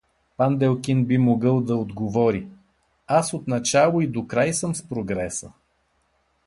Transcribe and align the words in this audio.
Панделкин 0.37 1.05
би 1.05 1.17
могъл 1.17 1.61
да 1.61 1.75
отговори:— 1.75 2.47
Аз 3.07 3.33
отначало 3.33 4.01
и 4.01 4.07
докрай 4.07 4.53
съм 4.53 4.75
с 4.75 4.83
прогреса. 4.89 5.51